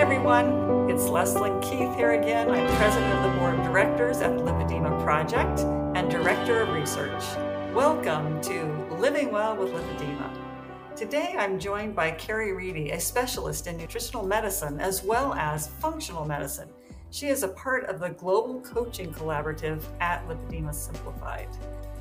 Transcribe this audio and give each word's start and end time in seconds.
Everyone. 0.00 0.88
It's 0.88 1.02
Leslyn 1.02 1.60
Keith 1.60 1.94
here 1.94 2.12
again. 2.12 2.50
I'm 2.50 2.66
president 2.78 3.12
of 3.16 3.30
the 3.30 3.38
board 3.38 3.58
of 3.58 3.66
directors 3.66 4.22
at 4.22 4.34
the 4.34 4.42
Lipedema 4.42 5.04
Project 5.04 5.60
and 5.94 6.10
director 6.10 6.62
of 6.62 6.70
research. 6.70 7.22
Welcome 7.74 8.40
to 8.40 8.64
Living 8.94 9.30
Well 9.30 9.54
with 9.58 9.74
Lipedema. 9.74 10.34
Today, 10.96 11.36
I'm 11.38 11.58
joined 11.58 11.94
by 11.94 12.12
Carrie 12.12 12.54
Reedy, 12.54 12.92
a 12.92 12.98
specialist 12.98 13.66
in 13.66 13.76
nutritional 13.76 14.24
medicine 14.24 14.80
as 14.80 15.04
well 15.04 15.34
as 15.34 15.66
functional 15.66 16.24
medicine. 16.24 16.70
She 17.10 17.26
is 17.26 17.42
a 17.42 17.48
part 17.48 17.84
of 17.84 18.00
the 18.00 18.08
Global 18.08 18.62
Coaching 18.62 19.12
Collaborative 19.12 19.82
at 20.00 20.26
Lipedema 20.26 20.74
Simplified. 20.74 21.48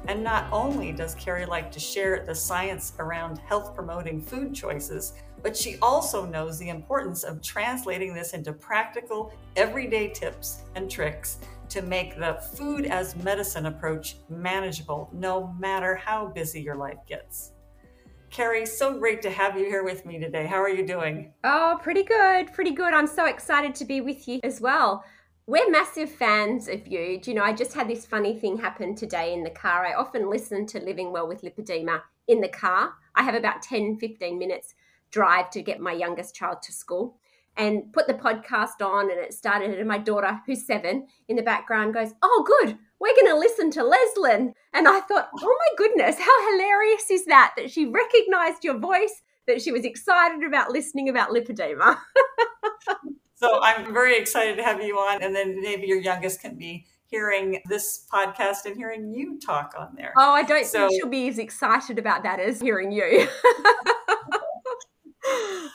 And 0.08 0.24
not 0.24 0.52
only 0.52 0.92
does 0.92 1.14
Carrie 1.16 1.46
like 1.46 1.72
to 1.72 1.80
share 1.80 2.24
the 2.26 2.34
science 2.34 2.94
around 3.00 3.38
health 3.40 3.76
promoting 3.76 4.22
food 4.22 4.54
choices, 4.56 5.14
but 5.44 5.56
she 5.56 5.78
also 5.82 6.26
knows 6.26 6.58
the 6.58 6.70
importance 6.70 7.24
of 7.24 7.42
translating 7.42 8.14
this 8.14 8.34
into 8.34 8.54
practical, 8.54 9.32
everyday 9.56 10.10
tips 10.10 10.62
and 10.76 10.90
tricks 10.90 11.38
to 11.70 11.82
make 11.82 12.18
the 12.18 12.42
food 12.56 12.86
as 12.86 13.16
medicine 13.18 13.68
approach 13.68 14.18
manageable 14.30 15.10
no 15.14 15.54
matter 15.60 15.96
how 15.96 16.28
busy 16.28 16.62
your 16.62 16.76
life 16.76 16.98
gets. 17.08 17.52
Carrie, 18.30 18.66
so 18.66 18.98
great 18.98 19.22
to 19.24 19.30
have 19.30 19.58
you 19.58 19.66
here 19.66 19.84
with 19.84 20.06
me 20.06 20.20
today. 20.20 20.46
How 20.46 20.62
are 20.62 20.70
you 20.70 20.86
doing? 20.86 21.34
Oh, 21.44 21.80
pretty 21.82 22.04
good, 22.04 22.54
pretty 22.54 22.72
good. 22.72 22.94
I'm 22.94 23.08
so 23.08 23.26
excited 23.26 23.74
to 23.76 23.86
be 23.86 24.02
with 24.02 24.28
you 24.28 24.40
as 24.44 24.62
well. 24.62 25.04
We're 25.50 25.72
massive 25.72 26.12
fans 26.12 26.68
of 26.68 26.86
you. 26.86 27.20
Do 27.20 27.32
you 27.32 27.36
know, 27.36 27.42
I 27.42 27.54
just 27.54 27.74
had 27.74 27.88
this 27.88 28.06
funny 28.06 28.38
thing 28.38 28.56
happen 28.56 28.94
today 28.94 29.34
in 29.34 29.44
the 29.44 29.50
car. 29.50 29.84
I 29.84 29.96
often 29.96 30.30
listen 30.30 30.68
to 30.68 30.80
Living 30.80 31.12
Well 31.12 31.28
with 31.28 31.42
Lipedema 31.42 32.04
in 32.28 32.40
the 32.40 32.50
car. 32.50 32.92
I 33.16 33.24
have 33.24 33.34
about 33.34 33.64
10, 33.64 33.98
15 33.98 34.38
minutes 34.38 34.76
drive 35.10 35.50
to 35.50 35.64
get 35.64 35.80
my 35.80 35.92
youngest 35.92 36.36
child 36.36 36.62
to 36.62 36.72
school 36.72 37.18
and 37.58 37.92
put 37.94 38.06
the 38.06 38.14
podcast 38.14 38.86
on 38.86 39.10
and 39.10 39.20
it 39.20 39.34
started 39.34 39.80
and 39.80 39.88
my 39.88 39.98
daughter 39.98 40.40
who's 40.46 40.68
seven 40.68 41.08
in 41.30 41.36
the 41.36 41.42
background 41.42 41.96
goes 41.96 42.14
oh 42.22 42.44
good 42.46 42.78
we're 43.00 43.16
going 43.16 43.26
to 43.26 43.36
listen 43.36 43.72
to 43.72 43.80
leslyn 43.82 44.54
and 44.72 44.88
i 44.88 45.00
thought 45.00 45.30
oh 45.42 45.58
my 45.60 45.76
goodness 45.78 46.20
how 46.20 46.52
hilarious 46.52 47.10
is 47.10 47.26
that 47.26 47.54
that 47.58 47.72
she 47.72 47.88
recognized 47.88 48.64
your 48.64 48.78
voice 48.78 49.24
that 49.48 49.64
she 49.64 49.72
was 49.72 49.84
excited 49.84 50.44
about 50.44 50.70
listening 50.70 51.10
about 51.10 51.32
lipedema 51.32 51.98
so 53.40 53.60
i'm 53.62 53.94
very 53.94 54.18
excited 54.18 54.58
to 54.58 54.64
have 54.64 54.82
you 54.82 54.96
on 54.96 55.22
and 55.24 55.36
then 55.36 55.60
maybe 55.62 55.88
your 55.88 56.00
youngest 56.00 56.42
can 56.42 56.58
be 56.58 56.86
hearing 57.08 57.60
this 57.68 58.06
podcast 58.12 58.66
and 58.66 58.76
hearing 58.76 59.12
you 59.12 59.40
talk 59.40 59.74
on 59.78 59.90
there 59.96 60.14
oh 60.18 60.32
i 60.32 60.44
don't 60.44 60.66
so, 60.66 60.88
think 60.88 61.02
she'll 61.02 61.10
be 61.10 61.28
as 61.28 61.40
excited 61.40 61.98
about 61.98 62.24
that 62.24 62.40
as 62.40 62.62
hearing 62.62 62.92
you 62.92 63.28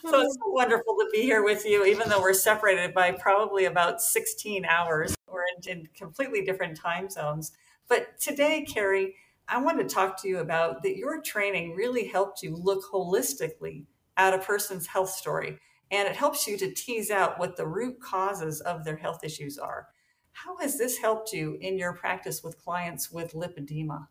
so 0.09 0.21
it's 0.21 0.35
so 0.35 0.49
wonderful 0.49 0.97
to 0.99 1.09
be 1.13 1.23
here 1.23 1.43
with 1.43 1.65
you, 1.65 1.85
even 1.85 2.09
though 2.09 2.21
we're 2.21 2.35
separated 2.35 2.95
by 2.95 3.13
probably 3.13 3.65
about 3.65 4.03
16 4.03 4.65
hours. 4.65 5.15
We're 5.31 5.45
in, 5.57 5.79
in 5.79 5.89
completely 5.95 6.45
different 6.45 6.77
time 6.77 7.09
zones. 7.09 7.53
But 7.89 8.19
today, 8.21 8.65
Carrie, 8.65 9.15
I 9.49 9.61
want 9.61 9.79
to 9.79 9.85
talk 9.85 10.21
to 10.23 10.29
you 10.29 10.39
about 10.39 10.83
that 10.83 10.97
your 10.97 11.21
training 11.21 11.75
really 11.75 12.09
helped 12.09 12.43
you 12.43 12.55
look 12.55 12.83
holistically 12.91 13.85
at 14.17 14.35
a 14.35 14.39
person's 14.39 14.87
health 14.87 15.11
story. 15.11 15.59
And 15.95 16.09
it 16.09 16.17
helps 16.17 16.49
you 16.49 16.59
to 16.59 16.73
tease 16.73 17.13
out 17.13 17.39
what 17.39 17.57
the 17.57 17.69
root 17.69 18.01
causes 18.01 18.61
of 18.63 18.83
their 18.83 18.97
health 18.97 19.23
issues 19.23 19.59
are. 19.59 19.87
How 20.33 20.57
has 20.57 20.77
this 20.77 20.99
helped 20.99 21.33
you 21.33 21.57
in 21.61 21.79
your 21.79 21.93
practice 21.93 22.43
with 22.43 22.59
clients 22.59 23.13
with 23.13 23.33
lipedema? 23.33 24.09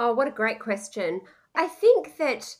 Oh, 0.00 0.12
what 0.12 0.26
a 0.26 0.32
great 0.32 0.58
question. 0.58 1.20
I 1.54 1.68
think 1.68 2.16
that 2.16 2.56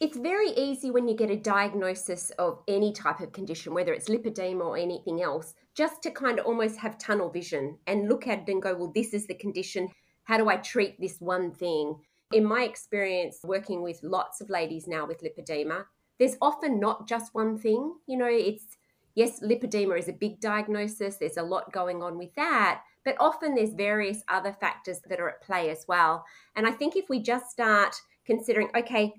it's 0.00 0.16
very 0.16 0.48
easy 0.52 0.90
when 0.90 1.08
you 1.08 1.14
get 1.14 1.30
a 1.30 1.36
diagnosis 1.36 2.30
of 2.38 2.62
any 2.66 2.90
type 2.90 3.20
of 3.20 3.32
condition, 3.32 3.74
whether 3.74 3.92
it's 3.92 4.08
lipedema 4.08 4.64
or 4.64 4.78
anything 4.78 5.20
else, 5.20 5.52
just 5.74 6.02
to 6.04 6.10
kind 6.10 6.38
of 6.38 6.46
almost 6.46 6.78
have 6.78 6.96
tunnel 6.96 7.28
vision 7.28 7.76
and 7.86 8.08
look 8.08 8.26
at 8.26 8.38
it 8.38 8.48
and 8.48 8.62
go, 8.62 8.74
well, 8.74 8.92
this 8.94 9.12
is 9.12 9.26
the 9.26 9.34
condition. 9.34 9.90
How 10.24 10.38
do 10.38 10.48
I 10.48 10.56
treat 10.56 10.98
this 10.98 11.20
one 11.20 11.52
thing? 11.52 11.96
In 12.32 12.46
my 12.46 12.62
experience, 12.62 13.40
working 13.44 13.82
with 13.82 14.02
lots 14.02 14.40
of 14.40 14.48
ladies 14.48 14.88
now 14.88 15.06
with 15.06 15.22
lipedema, 15.22 15.84
there's 16.18 16.36
often 16.40 16.80
not 16.80 17.08
just 17.08 17.34
one 17.34 17.58
thing. 17.58 17.94
You 18.06 18.18
know, 18.18 18.28
it's 18.28 18.76
yes, 19.14 19.40
lipedema 19.42 19.98
is 19.98 20.08
a 20.08 20.12
big 20.12 20.40
diagnosis, 20.40 21.16
there's 21.16 21.36
a 21.36 21.42
lot 21.42 21.72
going 21.72 22.02
on 22.02 22.18
with 22.18 22.34
that, 22.36 22.82
but 23.04 23.16
often 23.18 23.54
there's 23.54 23.74
various 23.74 24.22
other 24.28 24.52
factors 24.52 25.00
that 25.08 25.18
are 25.18 25.28
at 25.28 25.42
play 25.42 25.70
as 25.70 25.84
well. 25.88 26.24
And 26.54 26.66
I 26.66 26.70
think 26.70 26.94
if 26.94 27.08
we 27.08 27.20
just 27.20 27.50
start 27.50 27.96
considering, 28.24 28.68
okay, 28.76 29.14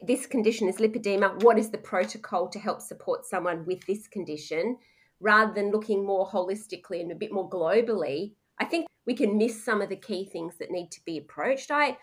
this 0.00 0.26
condition 0.26 0.68
is 0.68 0.76
lipedema. 0.76 1.42
What 1.42 1.58
is 1.58 1.70
the 1.70 1.78
protocol 1.78 2.48
to 2.48 2.58
help 2.58 2.82
support 2.82 3.24
someone 3.24 3.64
with 3.64 3.86
this 3.86 4.06
condition? 4.08 4.76
Rather 5.20 5.54
than 5.54 5.70
looking 5.70 6.04
more 6.04 6.28
holistically 6.28 7.00
and 7.00 7.10
a 7.10 7.14
bit 7.14 7.32
more 7.32 7.48
globally, 7.48 8.34
I 8.60 8.66
think 8.66 8.86
we 9.06 9.14
can 9.14 9.38
miss 9.38 9.64
some 9.64 9.80
of 9.80 9.88
the 9.88 9.96
key 9.96 10.26
things 10.26 10.56
that 10.58 10.70
need 10.70 10.90
to 10.90 11.00
be 11.06 11.16
approached. 11.16 11.70
I 11.70 11.96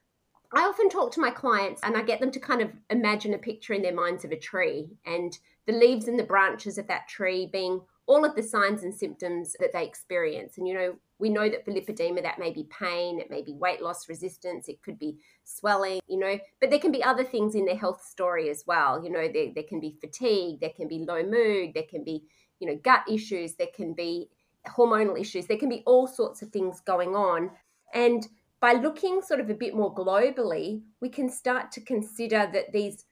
I 0.53 0.63
often 0.63 0.89
talk 0.89 1.11
to 1.13 1.21
my 1.21 1.31
clients 1.31 1.81
and 1.83 1.95
I 1.95 2.01
get 2.01 2.19
them 2.19 2.31
to 2.31 2.39
kind 2.39 2.61
of 2.61 2.71
imagine 2.89 3.33
a 3.33 3.37
picture 3.37 3.73
in 3.73 3.81
their 3.81 3.95
minds 3.95 4.25
of 4.25 4.31
a 4.31 4.39
tree 4.39 4.89
and 5.05 5.37
the 5.65 5.73
leaves 5.73 6.07
and 6.07 6.19
the 6.19 6.23
branches 6.23 6.77
of 6.77 6.87
that 6.87 7.07
tree 7.07 7.49
being 7.51 7.81
all 8.05 8.25
of 8.25 8.35
the 8.35 8.43
signs 8.43 8.83
and 8.83 8.93
symptoms 8.93 9.55
that 9.59 9.71
they 9.71 9.85
experience. 9.85 10.57
And, 10.57 10.67
you 10.67 10.73
know, 10.73 10.95
we 11.19 11.29
know 11.29 11.47
that 11.47 11.63
for 11.63 11.71
lipedema, 11.71 12.21
that 12.23 12.39
may 12.39 12.51
be 12.51 12.67
pain, 12.77 13.19
it 13.19 13.29
may 13.29 13.41
be 13.41 13.53
weight 13.53 13.81
loss 13.81 14.09
resistance, 14.09 14.67
it 14.67 14.81
could 14.81 14.99
be 14.99 15.17
swelling, 15.45 16.01
you 16.07 16.19
know, 16.19 16.37
but 16.59 16.69
there 16.69 16.79
can 16.79 16.91
be 16.91 17.03
other 17.03 17.23
things 17.23 17.55
in 17.55 17.63
their 17.63 17.77
health 17.77 18.03
story 18.03 18.49
as 18.49 18.63
well. 18.67 19.01
You 19.01 19.11
know, 19.11 19.29
there, 19.31 19.47
there 19.53 19.63
can 19.63 19.79
be 19.79 19.95
fatigue, 20.01 20.59
there 20.59 20.71
can 20.75 20.87
be 20.87 21.05
low 21.07 21.23
mood, 21.23 21.71
there 21.73 21.85
can 21.89 22.03
be, 22.03 22.23
you 22.59 22.67
know, 22.67 22.75
gut 22.83 23.03
issues, 23.09 23.55
there 23.55 23.67
can 23.73 23.93
be 23.93 24.29
hormonal 24.67 25.19
issues, 25.19 25.45
there 25.45 25.57
can 25.57 25.69
be 25.69 25.83
all 25.85 26.07
sorts 26.07 26.41
of 26.41 26.49
things 26.49 26.81
going 26.81 27.15
on. 27.15 27.51
And 27.93 28.27
by 28.61 28.73
looking 28.73 29.21
sort 29.21 29.39
of 29.39 29.49
a 29.49 29.55
bit 29.55 29.75
more 29.75 29.93
globally, 29.93 30.83
we 31.01 31.09
can 31.09 31.29
start 31.29 31.71
to 31.73 31.81
consider 31.81 32.47
that 32.53 32.71
these 32.71 33.05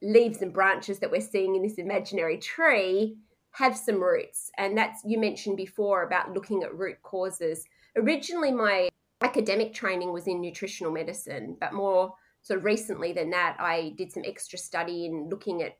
leaves 0.00 0.40
and 0.42 0.52
branches 0.52 1.00
that 1.00 1.10
we're 1.10 1.20
seeing 1.20 1.56
in 1.56 1.62
this 1.62 1.74
imaginary 1.74 2.38
tree 2.38 3.16
have 3.50 3.76
some 3.76 4.02
roots. 4.02 4.50
And 4.56 4.78
that's, 4.78 5.02
you 5.04 5.18
mentioned 5.18 5.56
before 5.56 6.04
about 6.04 6.32
looking 6.32 6.62
at 6.62 6.74
root 6.74 7.02
causes. 7.02 7.64
Originally, 7.96 8.52
my 8.52 8.88
academic 9.22 9.74
training 9.74 10.12
was 10.12 10.28
in 10.28 10.40
nutritional 10.40 10.92
medicine, 10.92 11.56
but 11.60 11.72
more 11.72 12.14
sort 12.42 12.58
of 12.58 12.64
recently 12.64 13.12
than 13.12 13.30
that, 13.30 13.56
I 13.58 13.92
did 13.96 14.12
some 14.12 14.22
extra 14.24 14.58
study 14.58 15.06
in 15.06 15.28
looking 15.28 15.62
at, 15.62 15.78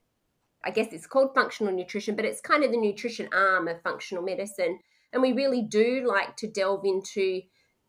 I 0.65 0.71
guess 0.71 0.91
it's 0.91 1.07
called 1.07 1.33
functional 1.33 1.71
nutrition, 1.71 2.15
but 2.15 2.25
it's 2.25 2.41
kind 2.41 2.65
of 2.65 2.71
the 2.71 2.77
nutrition 2.77 3.29
arm 3.31 3.69
of 3.69 3.81
functional 3.83 4.23
medicine. 4.23 4.79
And 5.13 5.21
we 5.21 5.31
really 5.31 5.61
do 5.61 6.03
like 6.05 6.35
to 6.37 6.47
delve 6.47 6.83
into 6.83 7.41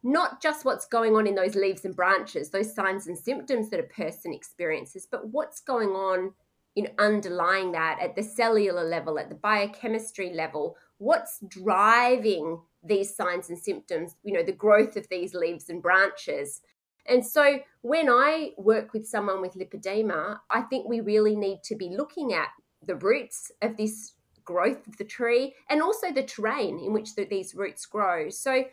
not 0.03 0.41
just 0.41 0.65
what's 0.65 0.87
going 0.87 1.17
on 1.17 1.27
in 1.27 1.35
those 1.35 1.55
leaves 1.55 1.85
and 1.85 1.95
branches, 1.95 2.51
those 2.51 2.75
signs 2.75 3.07
and 3.07 3.19
symptoms 3.19 3.71
that 3.71 3.81
a 3.81 3.85
person 3.85 4.33
experiences, 4.33 5.07
but 5.11 5.29
what's 5.29 5.61
going 5.61 5.91
on 5.91 6.33
in 6.77 6.89
underlying 6.99 7.73
that 7.73 7.99
at 8.01 8.15
the 8.15 8.23
cellular 8.23 8.85
level 8.85 9.19
at 9.19 9.29
the 9.29 9.35
biochemistry 9.35 10.33
level. 10.33 10.77
What's 10.99 11.41
driving 11.49 12.61
these 12.85 13.17
signs 13.17 13.49
and 13.49 13.59
symptoms 13.59 14.15
you 14.23 14.33
know 14.33 14.45
the 14.45 14.53
growth 14.53 14.97
of 14.97 15.09
these 15.09 15.35
leaves 15.35 15.69
and 15.69 15.83
branches? 15.83 16.61
And 17.07 17.27
so 17.27 17.59
when 17.81 18.09
i 18.09 18.51
work 18.59 18.93
with 18.93 19.07
someone 19.07 19.41
with 19.41 19.55
lipedema 19.55 20.39
i 20.51 20.61
think 20.63 20.87
we 20.87 21.01
really 21.01 21.35
need 21.35 21.63
to 21.65 21.75
be 21.75 21.97
looking 21.97 22.35
at 22.35 22.49
the 22.85 22.97
roots 22.97 23.51
of 23.63 23.77
this 23.77 24.13
growth 24.45 24.87
of 24.87 24.97
the 24.97 25.05
tree 25.05 25.55
and 25.69 25.83
also 25.83 26.11
the 26.11 26.23
terrain 26.23 26.79
in 26.79 26.93
which 26.93 27.15
the, 27.15 27.27
these 27.27 27.55
roots 27.55 27.85
grow. 27.85 28.31
So 28.31 28.65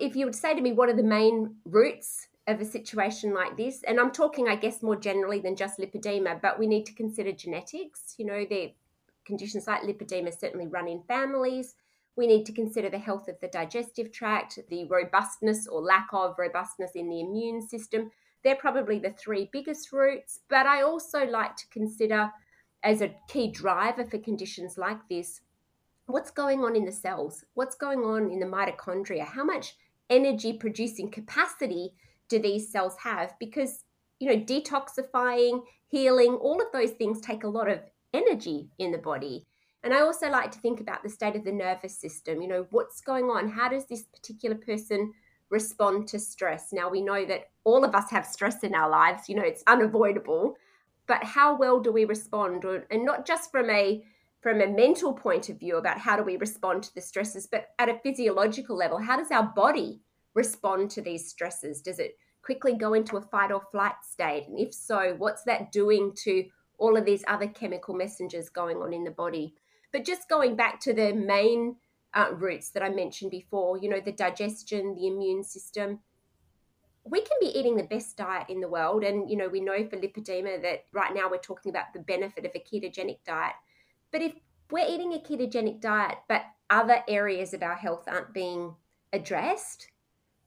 if 0.00 0.16
you 0.16 0.24
would 0.24 0.34
say 0.34 0.54
to 0.54 0.60
me 0.60 0.72
what 0.72 0.88
are 0.88 0.96
the 0.96 1.02
main 1.02 1.56
roots 1.64 2.28
of 2.46 2.60
a 2.60 2.64
situation 2.64 3.32
like 3.34 3.56
this, 3.56 3.82
and 3.84 4.00
I'm 4.00 4.10
talking, 4.10 4.48
I 4.48 4.56
guess, 4.56 4.82
more 4.82 4.96
generally 4.96 5.40
than 5.40 5.54
just 5.54 5.78
lipedema, 5.78 6.40
but 6.40 6.58
we 6.58 6.66
need 6.66 6.86
to 6.86 6.94
consider 6.94 7.32
genetics. 7.32 8.14
You 8.18 8.26
know, 8.26 8.44
the 8.48 8.74
conditions 9.24 9.66
like 9.66 9.82
lipedema 9.82 10.36
certainly 10.36 10.66
run 10.66 10.88
in 10.88 11.02
families. 11.02 11.74
We 12.16 12.26
need 12.26 12.44
to 12.46 12.52
consider 12.52 12.90
the 12.90 12.98
health 12.98 13.28
of 13.28 13.38
the 13.40 13.48
digestive 13.48 14.10
tract, 14.10 14.58
the 14.68 14.86
robustness 14.86 15.66
or 15.66 15.80
lack 15.80 16.08
of 16.12 16.36
robustness 16.38 16.92
in 16.94 17.08
the 17.08 17.20
immune 17.20 17.62
system. 17.62 18.10
They're 18.42 18.56
probably 18.56 18.98
the 18.98 19.10
three 19.10 19.48
biggest 19.52 19.92
roots, 19.92 20.40
but 20.48 20.66
I 20.66 20.82
also 20.82 21.24
like 21.26 21.56
to 21.56 21.68
consider 21.68 22.32
as 22.82 23.02
a 23.02 23.14
key 23.28 23.50
driver 23.52 24.04
for 24.04 24.18
conditions 24.18 24.78
like 24.78 25.08
this 25.08 25.42
what's 26.06 26.30
going 26.30 26.64
on 26.64 26.74
in 26.74 26.84
the 26.84 26.92
cells, 26.92 27.44
what's 27.54 27.76
going 27.76 28.00
on 28.00 28.30
in 28.30 28.40
the 28.40 28.46
mitochondria, 28.46 29.24
how 29.24 29.44
much 29.44 29.76
energy 30.10 30.52
producing 30.52 31.10
capacity 31.10 31.92
do 32.28 32.38
these 32.38 32.70
cells 32.70 32.96
have? 33.02 33.34
Because, 33.40 33.84
you 34.18 34.28
know, 34.28 34.42
detoxifying, 34.42 35.62
healing, 35.88 36.34
all 36.34 36.60
of 36.60 36.72
those 36.72 36.90
things 36.90 37.20
take 37.20 37.44
a 37.44 37.48
lot 37.48 37.68
of 37.68 37.80
energy 38.12 38.68
in 38.78 38.90
the 38.90 38.98
body. 38.98 39.46
And 39.82 39.94
I 39.94 40.00
also 40.00 40.28
like 40.28 40.50
to 40.52 40.58
think 40.58 40.80
about 40.80 41.02
the 41.02 41.08
state 41.08 41.36
of 41.36 41.44
the 41.44 41.52
nervous 41.52 41.98
system. 41.98 42.42
You 42.42 42.48
know, 42.48 42.66
what's 42.70 43.00
going 43.00 43.24
on? 43.26 43.48
How 43.48 43.68
does 43.68 43.86
this 43.86 44.02
particular 44.02 44.56
person 44.56 45.12
respond 45.48 46.06
to 46.08 46.18
stress? 46.18 46.72
Now, 46.72 46.90
we 46.90 47.00
know 47.00 47.24
that 47.24 47.50
all 47.64 47.84
of 47.84 47.94
us 47.94 48.10
have 48.10 48.26
stress 48.26 48.62
in 48.62 48.74
our 48.74 48.90
lives, 48.90 49.28
you 49.28 49.34
know, 49.34 49.42
it's 49.42 49.64
unavoidable. 49.66 50.56
But 51.06 51.24
how 51.24 51.56
well 51.56 51.80
do 51.80 51.90
we 51.90 52.04
respond? 52.04 52.64
And 52.90 53.04
not 53.04 53.26
just 53.26 53.50
from 53.50 53.70
a 53.70 54.04
from 54.40 54.60
a 54.60 54.66
mental 54.66 55.12
point 55.12 55.48
of 55.48 55.58
view 55.58 55.76
about 55.76 55.98
how 55.98 56.16
do 56.16 56.22
we 56.22 56.36
respond 56.36 56.82
to 56.82 56.94
the 56.94 57.00
stresses, 57.00 57.46
but 57.46 57.68
at 57.78 57.88
a 57.88 57.98
physiological 58.02 58.76
level, 58.76 58.98
how 58.98 59.16
does 59.16 59.30
our 59.30 59.42
body 59.42 60.00
respond 60.34 60.90
to 60.90 61.02
these 61.02 61.28
stresses? 61.28 61.82
Does 61.82 61.98
it 61.98 62.16
quickly 62.42 62.74
go 62.74 62.94
into 62.94 63.16
a 63.16 63.22
fight 63.22 63.52
or 63.52 63.62
flight 63.70 63.94
state? 64.02 64.46
And 64.48 64.58
if 64.58 64.72
so, 64.72 65.14
what's 65.18 65.44
that 65.44 65.72
doing 65.72 66.12
to 66.24 66.44
all 66.78 66.96
of 66.96 67.04
these 67.04 67.24
other 67.28 67.48
chemical 67.48 67.94
messengers 67.94 68.48
going 68.48 68.78
on 68.78 68.94
in 68.94 69.04
the 69.04 69.10
body? 69.10 69.54
But 69.92 70.04
just 70.04 70.28
going 70.28 70.56
back 70.56 70.80
to 70.80 70.94
the 70.94 71.12
main 71.12 71.76
uh, 72.14 72.30
roots 72.32 72.70
that 72.70 72.82
I 72.82 72.88
mentioned 72.88 73.30
before, 73.30 73.78
you 73.78 73.88
know, 73.88 74.00
the 74.00 74.12
digestion, 74.12 74.94
the 74.94 75.06
immune 75.06 75.44
system, 75.44 76.00
we 77.04 77.20
can 77.20 77.36
be 77.40 77.58
eating 77.58 77.76
the 77.76 77.82
best 77.82 78.16
diet 78.16 78.48
in 78.48 78.60
the 78.60 78.68
world. 78.68 79.04
And, 79.04 79.30
you 79.30 79.36
know, 79.36 79.48
we 79.48 79.60
know 79.60 79.86
for 79.88 79.96
lipedema 79.96 80.62
that 80.62 80.84
right 80.92 81.14
now 81.14 81.28
we're 81.30 81.38
talking 81.38 81.70
about 81.70 81.92
the 81.92 82.00
benefit 82.00 82.44
of 82.44 82.52
a 82.54 82.58
ketogenic 82.58 83.18
diet. 83.26 83.54
But 84.12 84.22
if 84.22 84.32
we're 84.70 84.88
eating 84.88 85.12
a 85.12 85.18
ketogenic 85.18 85.80
diet, 85.80 86.18
but 86.28 86.42
other 86.68 87.02
areas 87.08 87.54
of 87.54 87.62
our 87.62 87.76
health 87.76 88.04
aren't 88.06 88.32
being 88.32 88.74
addressed, 89.12 89.88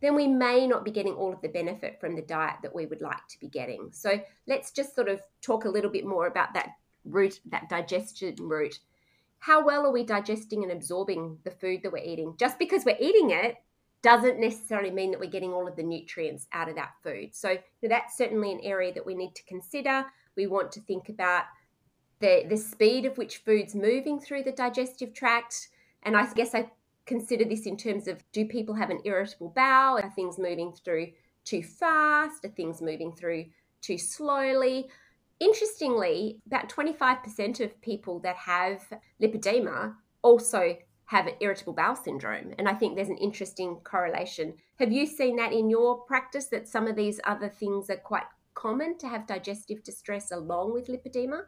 then 0.01 0.15
we 0.15 0.27
may 0.27 0.68
not 0.68 0.83
be 0.83 0.92
getting 0.92 1.13
all 1.13 1.31
of 1.31 1.42
the 1.42 1.48
benefit 1.48 2.00
from 2.00 2.15
the 2.15 2.21
diet 2.21 2.56
that 2.62 2.75
we 2.75 2.86
would 2.86 3.01
like 3.01 3.25
to 3.30 3.39
be 3.39 3.48
getting. 3.48 3.89
So 3.92 4.21
let's 4.48 4.71
just 4.71 4.95
sort 4.95 5.07
of 5.07 5.21
talk 5.42 5.65
a 5.65 5.69
little 5.69 5.92
bit 5.92 6.06
more 6.06 6.27
about 6.27 6.54
that 6.54 6.69
route, 7.06 7.39
that 7.51 7.69
digestion 7.69 8.36
route. 8.39 8.80
How 9.39 9.66
well 9.66 9.86
are 9.86 9.92
we 9.92 10.04
digesting 10.06 10.63
and 10.63 10.71
absorbing 10.71 11.38
the 11.44 11.51
food 11.51 11.81
that 11.83 11.92
we're 11.92 12.04
eating? 12.04 12.36
Just 12.38 12.59
because 12.59 12.86
we're 12.86 12.98
eating 13.00 13.31
it 13.31 13.56
doesn't 14.01 14.39
necessarily 14.39 14.92
mean 14.92 15.12
that 15.12 15.19
we're 15.19 15.30
getting 15.30 15.54
all 15.54 15.68
of 15.68 15.77
the 15.77 15.83
nutrients 15.83 16.48
out 16.51 16.68
of 16.69 16.75
that 16.75 16.92
food. 17.01 17.33
So 17.33 17.57
that's 17.81 18.18
certainly 18.18 18.51
an 18.51 18.59
area 18.62 18.94
that 18.94 19.06
we 19.06 19.16
need 19.16 19.36
to 19.36 19.44
consider. 19.45 20.06
We 20.36 20.48
want 20.48 20.71
to 20.74 20.81
think 20.81 21.07
about 21.07 21.44
the, 22.24 22.46
the 22.48 22.56
speed 22.56 23.06
of 23.06 23.18
which 23.18 23.40
food's 23.40 23.75
moving 23.75 24.18
through 24.18 24.44
the 24.44 24.54
digestive 24.54 25.14
tract. 25.14 25.68
And 26.04 26.16
I 26.16 26.25
guess 26.34 26.56
I 26.56 26.72
consider 27.06 27.44
this 27.44 27.66
in 27.66 27.75
terms 27.75 28.08
of 28.08 28.24
do 28.31 28.46
people 28.46 28.74
have 28.75 28.90
an 28.90 29.02
irritable 29.04 29.50
bowel? 29.50 29.98
Are 29.98 30.10
things 30.12 30.40
moving 30.40 30.72
through 30.72 31.08
too 31.44 31.62
fast? 31.62 32.46
Are 32.46 32.50
things 32.50 32.81
moving 32.81 33.12
through 33.12 33.48
too 33.81 33.98
slowly? 33.98 34.88
Interestingly, 35.42 36.40
about 36.48 36.70
25% 36.70 37.60
of 37.60 37.81
people 37.81 38.20
that 38.20 38.38
have 38.38 38.81
lipedema 39.22 39.94
also 40.22 40.78
have 41.04 41.28
an 41.28 41.34
irritable 41.42 41.74
bowel 41.74 41.98
syndrome. 41.98 42.54
And 42.58 42.69
I 42.69 42.74
think 42.74 42.96
there's 42.96 43.10
an 43.10 43.18
interesting 43.18 43.81
correlation. 43.84 44.54
Have 44.80 44.94
you 44.94 45.08
seen 45.08 45.36
that 45.36 45.52
in 45.52 45.69
your 45.69 45.98
practice 46.06 46.46
that 46.46 46.69
some 46.69 46.88
of 46.88 46.96
these 46.96 47.19
other 47.26 47.50
things 47.50 47.90
are 47.90 47.98
quite 47.98 48.24
common 48.54 48.98
to 49.00 49.10
have 49.10 49.28
digestive 49.28 49.84
distress 49.84 50.31
along 50.31 50.72
with 50.74 50.88
lipedema? 50.88 51.42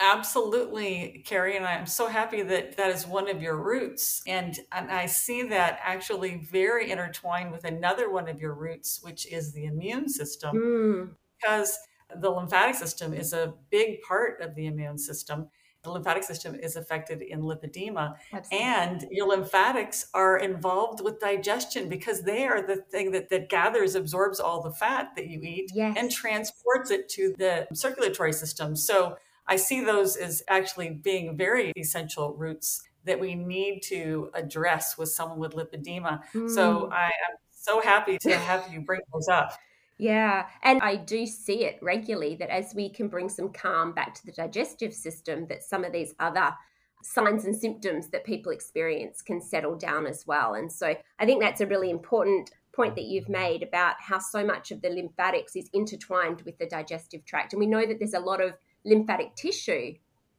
Absolutely, 0.00 1.24
Carrie, 1.26 1.56
and 1.56 1.66
I'm 1.66 1.86
so 1.86 2.06
happy 2.06 2.42
that 2.42 2.76
that 2.76 2.90
is 2.90 3.06
one 3.06 3.28
of 3.28 3.42
your 3.42 3.56
roots. 3.56 4.22
And, 4.26 4.58
and 4.70 4.90
I 4.90 5.06
see 5.06 5.42
that 5.48 5.80
actually 5.82 6.36
very 6.50 6.90
intertwined 6.90 7.50
with 7.50 7.64
another 7.64 8.10
one 8.10 8.28
of 8.28 8.40
your 8.40 8.54
roots, 8.54 9.00
which 9.02 9.26
is 9.26 9.52
the 9.52 9.64
immune 9.64 10.08
system. 10.08 10.56
Mm. 10.56 11.10
Because 11.40 11.76
the 12.20 12.30
lymphatic 12.30 12.76
system 12.76 13.12
is 13.12 13.32
a 13.32 13.54
big 13.70 14.00
part 14.02 14.40
of 14.40 14.54
the 14.54 14.66
immune 14.66 14.98
system 14.98 15.48
the 15.84 15.90
lymphatic 15.90 16.24
system 16.24 16.54
is 16.54 16.76
affected 16.76 17.22
in 17.22 17.40
lipedema 17.40 18.14
Absolutely. 18.32 18.66
and 18.66 19.06
your 19.10 19.28
lymphatics 19.28 20.08
are 20.12 20.38
involved 20.38 21.02
with 21.02 21.20
digestion 21.20 21.88
because 21.88 22.22
they 22.22 22.46
are 22.46 22.66
the 22.66 22.76
thing 22.76 23.12
that, 23.12 23.30
that 23.30 23.48
gathers 23.48 23.94
absorbs 23.94 24.40
all 24.40 24.60
the 24.60 24.72
fat 24.72 25.10
that 25.16 25.28
you 25.28 25.40
eat 25.42 25.70
yes. 25.74 25.94
and 25.96 26.10
transports 26.10 26.90
it 26.90 27.08
to 27.08 27.34
the 27.38 27.66
circulatory 27.72 28.32
system 28.32 28.74
so 28.74 29.16
i 29.48 29.56
see 29.56 29.80
those 29.80 30.16
as 30.16 30.42
actually 30.48 30.90
being 30.90 31.36
very 31.36 31.72
essential 31.76 32.34
roots 32.34 32.82
that 33.04 33.18
we 33.18 33.34
need 33.34 33.80
to 33.80 34.30
address 34.34 34.96
with 34.98 35.08
someone 35.08 35.38
with 35.38 35.52
lipedema 35.52 36.20
mm. 36.34 36.48
so 36.48 36.88
i 36.92 37.06
am 37.06 37.36
so 37.50 37.80
happy 37.80 38.18
to 38.18 38.36
have 38.48 38.72
you 38.72 38.80
bring 38.80 39.00
those 39.12 39.28
up 39.28 39.52
yeah. 39.98 40.46
And 40.62 40.80
I 40.80 40.94
do 40.94 41.26
see 41.26 41.64
it 41.64 41.78
regularly 41.82 42.36
that 42.36 42.50
as 42.50 42.72
we 42.74 42.88
can 42.88 43.08
bring 43.08 43.28
some 43.28 43.52
calm 43.52 43.92
back 43.92 44.14
to 44.14 44.26
the 44.26 44.32
digestive 44.32 44.94
system, 44.94 45.46
that 45.48 45.64
some 45.64 45.84
of 45.84 45.92
these 45.92 46.14
other 46.20 46.54
signs 47.02 47.44
and 47.44 47.54
symptoms 47.54 48.08
that 48.10 48.24
people 48.24 48.52
experience 48.52 49.22
can 49.22 49.40
settle 49.40 49.76
down 49.76 50.06
as 50.06 50.24
well. 50.26 50.54
And 50.54 50.70
so 50.70 50.94
I 51.18 51.26
think 51.26 51.42
that's 51.42 51.60
a 51.60 51.66
really 51.66 51.90
important 51.90 52.50
point 52.72 52.94
that 52.94 53.04
you've 53.04 53.28
made 53.28 53.64
about 53.64 53.96
how 53.98 54.20
so 54.20 54.44
much 54.44 54.70
of 54.70 54.82
the 54.82 54.90
lymphatics 54.90 55.56
is 55.56 55.68
intertwined 55.72 56.42
with 56.42 56.58
the 56.58 56.66
digestive 56.66 57.24
tract. 57.24 57.52
And 57.52 57.60
we 57.60 57.66
know 57.66 57.84
that 57.84 57.98
there's 57.98 58.14
a 58.14 58.20
lot 58.20 58.40
of 58.40 58.54
lymphatic 58.84 59.34
tissue 59.34 59.94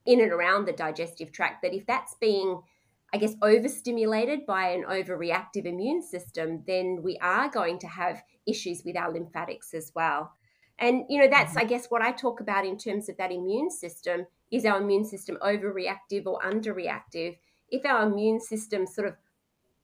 in 0.06 0.22
and 0.22 0.32
around 0.32 0.66
the 0.66 0.74
digestive 0.74 1.32
tract 1.32 1.62
that 1.62 1.74
if 1.74 1.86
that's 1.86 2.16
being 2.20 2.62
I 3.14 3.18
guess, 3.18 3.36
overstimulated 3.42 4.46
by 4.46 4.70
an 4.70 4.84
overreactive 4.84 5.66
immune 5.66 6.02
system, 6.02 6.64
then 6.68 7.02
we 7.04 7.18
are 7.22 7.50
going 7.50 7.80
to 7.80 7.88
have 7.88 8.22
issues 8.46 8.84
with 8.86 8.96
our 8.96 9.12
lymphatics 9.12 9.74
as 9.74 9.92
well. 9.96 10.34
And, 10.78 11.06
you 11.10 11.20
know, 11.20 11.28
that's, 11.28 11.52
mm-hmm. 11.52 11.60
I 11.60 11.66
guess, 11.66 11.88
what 11.88 12.02
I 12.02 12.12
talk 12.12 12.40
about 12.40 12.66
in 12.66 12.78
terms 12.78 13.10
of 13.10 13.18
that 13.18 13.32
immune 13.32 13.72
system 13.72 14.28
is 14.52 14.66
our 14.66 14.80
immune 14.80 15.06
system 15.06 15.38
overreactive 15.42 16.26
or 16.26 16.40
underreactive? 16.42 17.38
If 17.70 17.86
our 17.86 18.08
immune 18.08 18.40
system 18.40 18.86
sort 18.86 19.08
of 19.08 19.16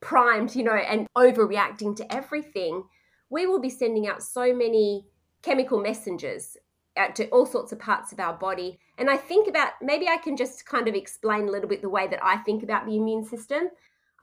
primed, 0.01 0.55
you 0.55 0.63
know, 0.63 0.75
and 0.75 1.07
overreacting 1.17 1.95
to 1.97 2.13
everything, 2.13 2.83
we 3.29 3.47
will 3.47 3.59
be 3.59 3.69
sending 3.69 4.07
out 4.07 4.21
so 4.21 4.53
many 4.53 5.07
chemical 5.41 5.81
messengers 5.81 6.57
out 6.97 7.15
to 7.15 7.27
all 7.29 7.45
sorts 7.45 7.71
of 7.71 7.79
parts 7.79 8.11
of 8.11 8.19
our 8.19 8.33
body. 8.33 8.79
And 8.97 9.09
I 9.09 9.17
think 9.17 9.47
about 9.47 9.71
maybe 9.81 10.07
I 10.07 10.17
can 10.17 10.37
just 10.37 10.65
kind 10.65 10.87
of 10.87 10.95
explain 10.95 11.47
a 11.47 11.51
little 11.51 11.69
bit 11.69 11.81
the 11.81 11.89
way 11.89 12.07
that 12.07 12.23
I 12.23 12.37
think 12.37 12.63
about 12.63 12.85
the 12.85 12.95
immune 12.95 13.25
system. 13.25 13.69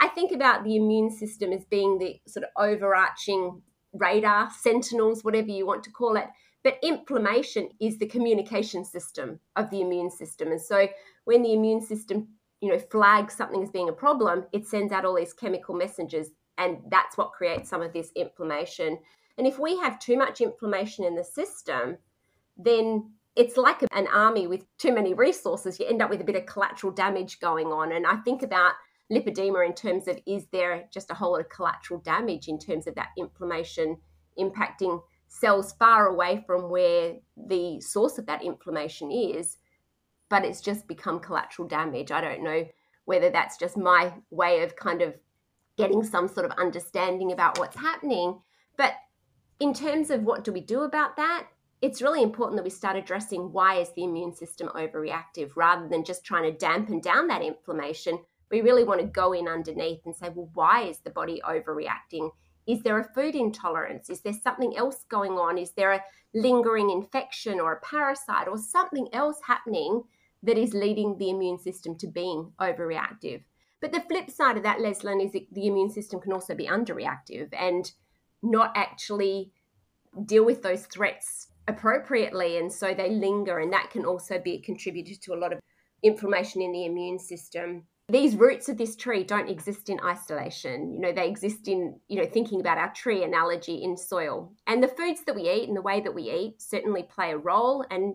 I 0.00 0.08
think 0.08 0.32
about 0.32 0.64
the 0.64 0.76
immune 0.76 1.10
system 1.10 1.52
as 1.52 1.64
being 1.64 1.98
the 1.98 2.20
sort 2.26 2.44
of 2.44 2.50
overarching 2.56 3.62
radar, 3.92 4.50
sentinels, 4.50 5.22
whatever 5.22 5.48
you 5.48 5.66
want 5.66 5.84
to 5.84 5.90
call 5.90 6.16
it. 6.16 6.26
But 6.64 6.78
inflammation 6.82 7.70
is 7.80 7.98
the 7.98 8.06
communication 8.06 8.84
system 8.84 9.40
of 9.56 9.70
the 9.70 9.80
immune 9.80 10.10
system. 10.10 10.52
And 10.52 10.60
so 10.60 10.88
when 11.24 11.42
the 11.42 11.52
immune 11.52 11.80
system, 11.80 12.28
you 12.60 12.70
know, 12.70 12.78
flags 12.78 13.34
something 13.34 13.62
as 13.62 13.70
being 13.70 13.88
a 13.88 13.92
problem, 13.92 14.44
it 14.52 14.66
sends 14.66 14.92
out 14.92 15.04
all 15.04 15.16
these 15.16 15.32
chemical 15.32 15.74
messages 15.74 16.30
and 16.58 16.78
that's 16.90 17.16
what 17.16 17.32
creates 17.32 17.68
some 17.68 17.82
of 17.82 17.92
this 17.92 18.10
inflammation. 18.14 18.98
And 19.38 19.46
if 19.46 19.58
we 19.58 19.78
have 19.78 19.98
too 19.98 20.16
much 20.16 20.40
inflammation 20.40 21.04
in 21.04 21.16
the 21.16 21.24
system, 21.24 21.98
then 22.56 23.12
it's 23.34 23.56
like 23.56 23.82
an 23.92 24.06
army 24.12 24.46
with 24.46 24.64
too 24.78 24.92
many 24.92 25.14
resources. 25.14 25.80
You 25.80 25.86
end 25.86 26.02
up 26.02 26.10
with 26.10 26.20
a 26.20 26.24
bit 26.24 26.36
of 26.36 26.46
collateral 26.46 26.92
damage 26.92 27.40
going 27.40 27.68
on. 27.68 27.92
And 27.92 28.06
I 28.06 28.16
think 28.16 28.42
about 28.42 28.74
lipedema 29.10 29.66
in 29.66 29.74
terms 29.74 30.06
of 30.08 30.18
is 30.26 30.46
there 30.52 30.84
just 30.92 31.10
a 31.10 31.14
whole 31.14 31.32
lot 31.32 31.40
of 31.40 31.48
collateral 31.48 32.00
damage 32.00 32.48
in 32.48 32.58
terms 32.58 32.86
of 32.86 32.94
that 32.94 33.08
inflammation 33.18 33.96
impacting 34.38 35.00
cells 35.28 35.72
far 35.78 36.06
away 36.06 36.44
from 36.46 36.70
where 36.70 37.14
the 37.36 37.80
source 37.80 38.18
of 38.18 38.26
that 38.26 38.44
inflammation 38.44 39.10
is, 39.10 39.56
but 40.28 40.44
it's 40.44 40.60
just 40.60 40.86
become 40.86 41.20
collateral 41.20 41.66
damage. 41.66 42.10
I 42.10 42.20
don't 42.20 42.44
know 42.44 42.66
whether 43.06 43.30
that's 43.30 43.56
just 43.56 43.76
my 43.76 44.12
way 44.30 44.62
of 44.62 44.76
kind 44.76 45.02
of 45.02 45.14
getting 45.76 46.04
some 46.04 46.28
sort 46.28 46.46
of 46.46 46.52
understanding 46.58 47.32
about 47.32 47.58
what's 47.58 47.76
happening. 47.76 48.38
But 48.76 48.92
in 49.58 49.72
terms 49.72 50.10
of 50.10 50.22
what 50.22 50.44
do 50.44 50.52
we 50.52 50.60
do 50.60 50.82
about 50.82 51.16
that, 51.16 51.46
it's 51.82 52.00
really 52.00 52.22
important 52.22 52.56
that 52.56 52.64
we 52.64 52.70
start 52.70 52.96
addressing 52.96 53.52
why 53.52 53.80
is 53.80 53.90
the 53.90 54.04
immune 54.04 54.32
system 54.32 54.68
overreactive 54.68 55.50
rather 55.56 55.88
than 55.88 56.04
just 56.04 56.24
trying 56.24 56.44
to 56.44 56.56
dampen 56.56 57.00
down 57.00 57.26
that 57.26 57.42
inflammation. 57.42 58.20
We 58.52 58.60
really 58.60 58.84
want 58.84 59.00
to 59.00 59.06
go 59.06 59.32
in 59.32 59.48
underneath 59.48 60.06
and 60.06 60.14
say 60.14 60.28
well 60.28 60.48
why 60.54 60.82
is 60.82 61.00
the 61.00 61.10
body 61.10 61.42
overreacting? 61.44 62.30
Is 62.68 62.84
there 62.84 63.00
a 63.00 63.12
food 63.12 63.34
intolerance? 63.34 64.08
Is 64.08 64.20
there 64.20 64.32
something 64.32 64.76
else 64.76 65.04
going 65.08 65.32
on? 65.32 65.58
Is 65.58 65.72
there 65.72 65.90
a 65.90 66.04
lingering 66.32 66.88
infection 66.88 67.58
or 67.58 67.72
a 67.72 67.80
parasite 67.80 68.46
or 68.46 68.56
something 68.56 69.08
else 69.12 69.38
happening 69.44 70.04
that 70.44 70.56
is 70.56 70.74
leading 70.74 71.18
the 71.18 71.30
immune 71.30 71.58
system 71.58 71.98
to 71.98 72.06
being 72.06 72.52
overreactive? 72.60 73.42
But 73.80 73.90
the 73.90 74.02
flip 74.02 74.30
side 74.30 74.56
of 74.56 74.62
that 74.62 74.78
leslyn 74.78 75.20
is 75.20 75.32
the 75.32 75.66
immune 75.66 75.90
system 75.90 76.20
can 76.20 76.32
also 76.32 76.54
be 76.54 76.68
underreactive 76.68 77.48
and 77.52 77.90
not 78.40 78.72
actually 78.76 79.50
deal 80.24 80.44
with 80.44 80.62
those 80.62 80.86
threats 80.86 81.48
appropriately 81.68 82.58
and 82.58 82.72
so 82.72 82.94
they 82.94 83.10
linger 83.10 83.58
and 83.58 83.72
that 83.72 83.90
can 83.90 84.04
also 84.04 84.38
be 84.38 84.54
a 84.54 84.60
contributor 84.60 85.14
to 85.14 85.34
a 85.34 85.38
lot 85.38 85.52
of 85.52 85.60
inflammation 86.02 86.60
in 86.60 86.72
the 86.72 86.84
immune 86.84 87.18
system. 87.18 87.84
These 88.08 88.36
roots 88.36 88.68
of 88.68 88.76
this 88.76 88.96
tree 88.96 89.22
don't 89.22 89.48
exist 89.48 89.88
in 89.88 90.00
isolation. 90.04 90.92
You 90.92 91.00
know 91.00 91.12
they 91.12 91.28
exist 91.28 91.68
in 91.68 91.98
you 92.08 92.20
know 92.20 92.28
thinking 92.28 92.60
about 92.60 92.78
our 92.78 92.92
tree 92.92 93.22
analogy 93.22 93.82
in 93.82 93.96
soil. 93.96 94.52
And 94.66 94.82
the 94.82 94.88
foods 94.88 95.22
that 95.24 95.36
we 95.36 95.48
eat 95.48 95.68
and 95.68 95.76
the 95.76 95.82
way 95.82 96.00
that 96.00 96.14
we 96.14 96.30
eat 96.30 96.60
certainly 96.60 97.04
play 97.04 97.30
a 97.32 97.38
role 97.38 97.84
and 97.90 98.14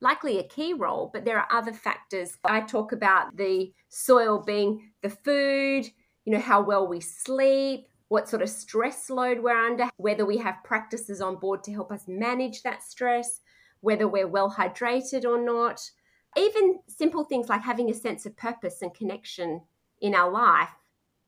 likely 0.00 0.38
a 0.38 0.48
key 0.48 0.74
role 0.74 1.10
but 1.12 1.24
there 1.24 1.38
are 1.38 1.48
other 1.50 1.72
factors. 1.72 2.36
I 2.44 2.60
talk 2.60 2.92
about 2.92 3.36
the 3.36 3.72
soil 3.88 4.42
being 4.44 4.90
the 5.02 5.10
food 5.10 5.88
you 6.24 6.34
know 6.34 6.40
how 6.40 6.60
well 6.60 6.86
we 6.86 7.00
sleep 7.00 7.86
what 8.08 8.28
sort 8.28 8.42
of 8.42 8.48
stress 8.48 9.10
load 9.10 9.40
we're 9.40 9.66
under, 9.66 9.90
whether 9.96 10.24
we 10.24 10.38
have 10.38 10.64
practices 10.64 11.20
on 11.20 11.36
board 11.36 11.62
to 11.64 11.72
help 11.72 11.92
us 11.92 12.08
manage 12.08 12.62
that 12.62 12.82
stress, 12.82 13.40
whether 13.80 14.08
we're 14.08 14.26
well 14.26 14.50
hydrated 14.50 15.24
or 15.24 15.40
not. 15.40 15.90
even 16.36 16.78
simple 16.86 17.24
things 17.24 17.48
like 17.48 17.62
having 17.62 17.90
a 17.90 17.94
sense 17.94 18.26
of 18.26 18.36
purpose 18.36 18.82
and 18.82 18.94
connection 18.94 19.62
in 20.00 20.14
our 20.14 20.30
life 20.30 20.68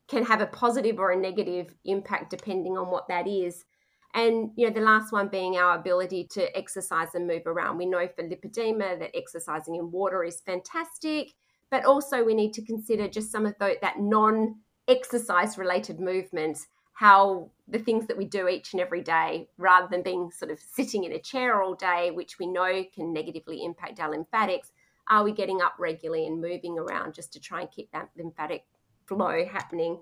can 0.08 0.24
have 0.24 0.40
a 0.40 0.46
positive 0.46 0.98
or 0.98 1.12
a 1.12 1.16
negative 1.16 1.74
impact 1.84 2.30
depending 2.30 2.76
on 2.76 2.90
what 2.90 3.08
that 3.08 3.26
is. 3.26 3.64
And 4.14 4.50
you 4.56 4.66
know, 4.66 4.74
the 4.74 4.80
last 4.80 5.12
one 5.12 5.28
being 5.28 5.56
our 5.56 5.78
ability 5.78 6.28
to 6.32 6.56
exercise 6.56 7.14
and 7.14 7.26
move 7.26 7.46
around. 7.46 7.78
We 7.78 7.86
know 7.86 8.08
for 8.08 8.24
lipedema 8.24 8.98
that 8.98 9.16
exercising 9.16 9.76
in 9.76 9.90
water 9.90 10.24
is 10.24 10.40
fantastic, 10.40 11.32
but 11.70 11.84
also 11.84 12.24
we 12.24 12.34
need 12.34 12.52
to 12.54 12.64
consider 12.64 13.08
just 13.08 13.30
some 13.30 13.46
of 13.46 13.54
the, 13.58 13.76
that 13.80 14.00
non-exercise 14.90 15.58
related 15.58 16.00
movements, 16.00 16.68
how 16.94 17.50
the 17.68 17.78
things 17.78 18.06
that 18.06 18.16
we 18.16 18.24
do 18.24 18.48
each 18.48 18.72
and 18.72 18.80
every 18.80 19.02
day, 19.02 19.48
rather 19.56 19.88
than 19.90 20.02
being 20.02 20.30
sort 20.30 20.50
of 20.50 20.58
sitting 20.60 21.04
in 21.04 21.12
a 21.12 21.18
chair 21.18 21.62
all 21.62 21.74
day, 21.74 22.10
which 22.10 22.38
we 22.38 22.46
know 22.46 22.84
can 22.94 23.12
negatively 23.12 23.64
impact 23.64 24.00
our 24.00 24.10
lymphatics, 24.10 24.72
are 25.08 25.24
we 25.24 25.32
getting 25.32 25.60
up 25.60 25.74
regularly 25.78 26.26
and 26.26 26.40
moving 26.40 26.78
around 26.78 27.14
just 27.14 27.32
to 27.32 27.40
try 27.40 27.60
and 27.60 27.70
keep 27.70 27.90
that 27.92 28.10
lymphatic 28.16 28.64
flow 29.06 29.44
happening? 29.50 29.98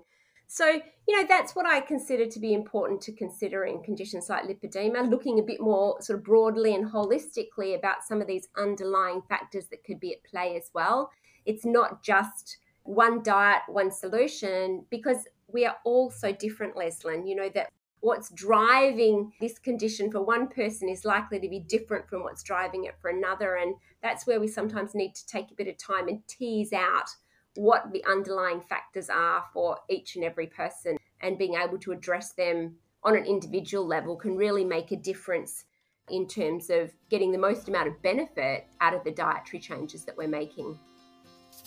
So, 0.51 0.81
you 1.07 1.15
know, 1.15 1.27
that's 1.27 1.55
what 1.55 1.67
I 1.67 1.79
consider 1.79 2.25
to 2.25 2.39
be 2.39 2.53
important 2.53 3.01
to 3.01 3.11
consider 3.13 3.65
in 3.65 3.83
conditions 3.83 4.29
like 4.29 4.45
lipedema, 4.45 5.07
looking 5.07 5.39
a 5.39 5.43
bit 5.43 5.61
more 5.61 6.01
sort 6.01 6.17
of 6.17 6.25
broadly 6.25 6.73
and 6.73 6.91
holistically 6.91 7.77
about 7.77 8.03
some 8.03 8.19
of 8.19 8.27
these 8.27 8.47
underlying 8.57 9.21
factors 9.29 9.67
that 9.67 9.83
could 9.83 9.99
be 9.99 10.11
at 10.11 10.23
play 10.23 10.57
as 10.57 10.71
well. 10.73 11.11
It's 11.45 11.65
not 11.65 12.03
just 12.03 12.57
one 12.89 13.21
diet, 13.21 13.61
one 13.67 13.91
solution, 13.91 14.83
because 14.89 15.27
we 15.47 15.63
are 15.63 15.77
all 15.85 16.09
so 16.09 16.31
different, 16.31 16.75
Leslyn. 16.75 17.27
You 17.27 17.35
know, 17.35 17.49
that 17.53 17.69
what's 17.99 18.31
driving 18.31 19.31
this 19.39 19.59
condition 19.59 20.11
for 20.11 20.23
one 20.23 20.47
person 20.47 20.89
is 20.89 21.05
likely 21.05 21.39
to 21.39 21.47
be 21.47 21.59
different 21.59 22.09
from 22.09 22.23
what's 22.23 22.41
driving 22.41 22.85
it 22.85 22.95
for 22.99 23.11
another. 23.11 23.57
And 23.57 23.75
that's 24.01 24.25
where 24.25 24.39
we 24.39 24.47
sometimes 24.47 24.95
need 24.95 25.13
to 25.13 25.27
take 25.27 25.51
a 25.51 25.55
bit 25.55 25.67
of 25.67 25.77
time 25.77 26.07
and 26.07 26.27
tease 26.27 26.73
out 26.73 27.09
what 27.55 27.91
the 27.93 28.03
underlying 28.05 28.61
factors 28.61 29.07
are 29.07 29.43
for 29.53 29.77
each 29.87 30.15
and 30.15 30.25
every 30.25 30.47
person 30.47 30.97
and 31.21 31.37
being 31.37 31.55
able 31.55 31.77
to 31.79 31.91
address 31.91 32.31
them 32.33 32.75
on 33.03 33.15
an 33.15 33.25
individual 33.25 33.85
level 33.85 34.15
can 34.15 34.35
really 34.35 34.65
make 34.65 34.91
a 34.91 34.95
difference 34.95 35.65
in 36.09 36.27
terms 36.27 36.71
of 36.71 36.91
getting 37.09 37.31
the 37.31 37.37
most 37.37 37.67
amount 37.67 37.87
of 37.87 38.01
benefit 38.01 38.65
out 38.81 38.95
of 38.95 39.03
the 39.03 39.11
dietary 39.11 39.59
changes 39.59 40.05
that 40.05 40.17
we're 40.17 40.27
making. 40.27 40.79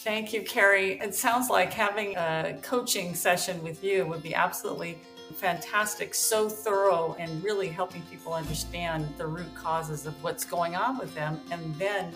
Thank 0.03 0.33
you, 0.33 0.43
Carrie. 0.43 0.99
It 0.99 1.15
sounds 1.15 1.49
like 1.49 1.73
having 1.73 2.17
a 2.17 2.59
coaching 2.61 3.15
session 3.15 3.63
with 3.63 3.85
you 3.85 4.05
would 4.07 4.21
be 4.21 4.35
absolutely 4.35 4.99
fantastic, 5.37 6.13
so 6.13 6.49
thorough, 6.49 7.15
and 7.21 7.43
really 7.45 7.69
helping 7.69 8.03
people 8.11 8.35
understand 8.35 9.07
the 9.17 9.29
root 9.29 9.55
causes 9.55 10.05
of 10.05 10.21
what's 10.21 10.45
going 10.45 10.75
on 10.75 10.99
with 10.99 11.15
them 11.15 11.41
and 11.53 11.73
then 11.77 12.13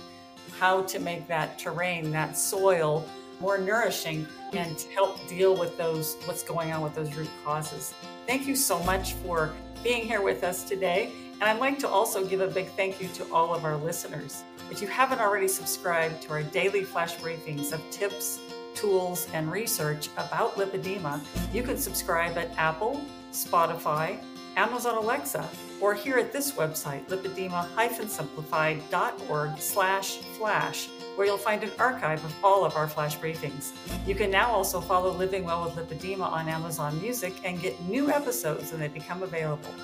how 0.58 0.82
to 0.82 0.98
make 0.98 1.28
that 1.28 1.60
terrain, 1.60 2.10
that 2.10 2.36
soil, 2.36 3.08
more 3.38 3.56
nourishing 3.56 4.26
and 4.52 4.76
to 4.78 4.88
help 4.88 5.24
deal 5.28 5.56
with 5.56 5.78
those 5.78 6.16
what's 6.24 6.42
going 6.42 6.72
on 6.72 6.82
with 6.82 6.96
those 6.96 7.14
root 7.14 7.30
causes. 7.44 7.94
Thank 8.26 8.48
you 8.48 8.56
so 8.56 8.82
much 8.82 9.12
for 9.12 9.52
being 9.84 10.08
here 10.08 10.22
with 10.22 10.42
us 10.42 10.64
today. 10.64 11.12
And 11.34 11.44
I'd 11.44 11.60
like 11.60 11.78
to 11.80 11.88
also 11.88 12.26
give 12.26 12.40
a 12.40 12.48
big 12.48 12.66
thank 12.70 13.00
you 13.00 13.06
to 13.10 13.32
all 13.32 13.54
of 13.54 13.64
our 13.64 13.76
listeners. 13.76 14.42
If 14.70 14.82
you 14.82 14.88
haven't 14.88 15.20
already 15.20 15.48
subscribed 15.48 16.20
to 16.22 16.30
our 16.30 16.42
daily 16.42 16.82
flash 16.82 17.14
briefings 17.16 17.72
of 17.72 17.80
tips, 17.90 18.40
tools, 18.74 19.28
and 19.32 19.50
research 19.50 20.08
about 20.16 20.56
lipedema, 20.56 21.20
you 21.52 21.62
can 21.62 21.78
subscribe 21.78 22.36
at 22.36 22.50
Apple, 22.58 23.00
Spotify, 23.32 24.18
Amazon 24.56 24.96
Alexa, 24.96 25.48
or 25.80 25.94
here 25.94 26.18
at 26.18 26.32
this 26.32 26.52
website, 26.52 27.06
lipedema-simplified.org 27.08 29.58
slash 29.58 30.18
flash 30.38 30.88
where 31.16 31.26
you'll 31.26 31.38
find 31.38 31.62
an 31.62 31.70
archive 31.78 32.24
of 32.24 32.34
all 32.44 32.64
of 32.64 32.74
our 32.76 32.88
flash 32.88 33.18
briefings. 33.18 33.72
You 34.06 34.14
can 34.14 34.30
now 34.30 34.50
also 34.50 34.80
follow 34.80 35.12
Living 35.12 35.44
Well 35.44 35.64
with 35.64 35.74
Lipedema 35.76 36.30
on 36.30 36.48
Amazon 36.48 36.98
Music 37.00 37.34
and 37.44 37.60
get 37.60 37.78
new 37.82 38.10
episodes 38.10 38.70
when 38.70 38.80
they 38.80 38.88
become 38.88 39.22
available. 39.22 39.74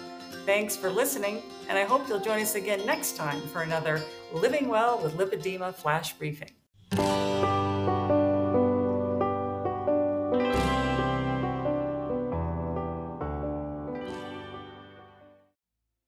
Thanks 0.44 0.76
for 0.76 0.90
listening, 0.90 1.42
and 1.68 1.78
I 1.78 1.84
hope 1.84 2.08
you'll 2.08 2.20
join 2.20 2.42
us 2.42 2.54
again 2.54 2.84
next 2.84 3.16
time 3.16 3.40
for 3.48 3.62
another 3.62 4.02
Living 4.32 4.68
Well 4.68 4.98
with 5.02 5.18
Lipedema 5.18 5.74
flash 5.74 6.14
briefing. 6.14 6.52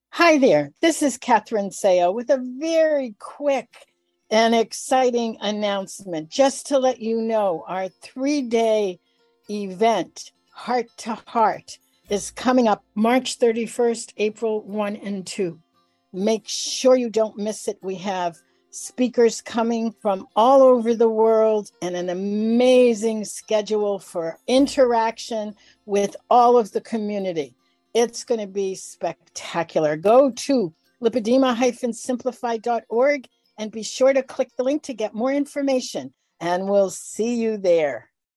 Hi 0.09 0.39
there, 0.39 0.71
this 0.81 1.03
is 1.03 1.17
Catherine 1.19 1.69
Seo 1.69 2.13
with 2.13 2.31
a 2.31 2.43
very 2.59 3.15
quick 3.19 3.69
and 4.31 4.55
exciting 4.55 5.37
announcement 5.39 6.29
just 6.29 6.65
to 6.67 6.79
let 6.79 6.99
you 6.99 7.21
know 7.21 7.63
our 7.67 7.89
three 7.89 8.41
day 8.41 8.99
event, 9.51 10.31
Heart 10.49 10.87
to 10.97 11.13
Heart, 11.27 11.77
is 12.09 12.31
coming 12.31 12.67
up 12.67 12.83
March 12.95 13.37
31st, 13.37 14.13
April 14.17 14.63
1 14.63 14.95
and 14.95 15.27
2. 15.27 15.59
Make 16.15 16.47
sure 16.47 16.95
you 16.95 17.09
don't 17.09 17.37
miss 17.37 17.67
it. 17.67 17.77
We 17.81 17.95
have 17.95 18.37
speakers 18.69 19.41
coming 19.41 19.93
from 20.01 20.27
all 20.35 20.61
over 20.61 20.93
the 20.95 21.09
world 21.09 21.71
and 21.81 21.95
an 21.95 22.09
amazing 22.09 23.25
schedule 23.25 23.97
for 23.99 24.39
interaction 24.47 25.55
with 25.85 26.15
all 26.29 26.57
of 26.57 26.71
the 26.71 26.79
community. 26.79 27.53
It's 27.93 28.23
going 28.23 28.39
to 28.39 28.47
be 28.47 28.75
spectacular. 28.75 29.97
Go 29.97 30.31
to 30.31 30.73
lipedema-simplified.org 31.03 33.27
and 33.57 33.71
be 33.71 33.83
sure 33.83 34.13
to 34.13 34.23
click 34.23 34.51
the 34.55 34.63
link 34.63 34.83
to 34.83 34.93
get 34.93 35.13
more 35.13 35.33
information. 35.33 36.13
And 36.39 36.69
we'll 36.69 36.91
see 36.91 37.35
you 37.35 37.57
there. 37.57 38.09